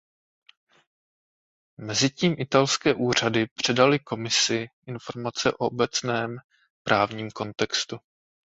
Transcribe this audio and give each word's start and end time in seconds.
Mezitím 1.77 2.35
italské 2.39 2.93
úřady 2.93 3.47
předaly 3.47 3.99
Komisi 3.99 4.67
informace 4.87 5.51
o 5.53 5.57
obecném 5.57 6.37
právním 6.83 7.31
kontextu. 7.31 7.97